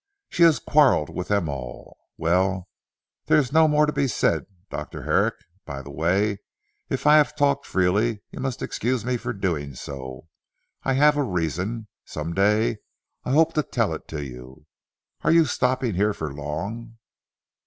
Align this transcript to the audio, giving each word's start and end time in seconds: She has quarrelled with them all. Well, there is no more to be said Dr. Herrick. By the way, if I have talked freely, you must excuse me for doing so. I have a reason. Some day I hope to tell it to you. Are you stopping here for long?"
She 0.29 0.41
has 0.41 0.57
quarrelled 0.57 1.11
with 1.11 1.27
them 1.27 1.47
all. 1.47 1.95
Well, 2.17 2.67
there 3.27 3.37
is 3.37 3.53
no 3.53 3.67
more 3.67 3.85
to 3.85 3.93
be 3.93 4.07
said 4.07 4.47
Dr. 4.71 5.03
Herrick. 5.03 5.35
By 5.63 5.83
the 5.83 5.91
way, 5.91 6.39
if 6.89 7.05
I 7.05 7.17
have 7.17 7.35
talked 7.35 7.67
freely, 7.67 8.23
you 8.31 8.39
must 8.39 8.63
excuse 8.63 9.05
me 9.05 9.15
for 9.17 9.31
doing 9.31 9.75
so. 9.75 10.27
I 10.81 10.93
have 10.93 11.17
a 11.17 11.23
reason. 11.23 11.85
Some 12.03 12.33
day 12.33 12.77
I 13.25 13.31
hope 13.33 13.53
to 13.53 13.61
tell 13.61 13.93
it 13.93 14.07
to 14.07 14.25
you. 14.25 14.65
Are 15.23 15.31
you 15.31 15.45
stopping 15.45 15.93
here 15.93 16.15
for 16.15 16.33
long?" 16.33 16.97